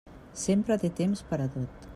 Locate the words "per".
1.33-1.43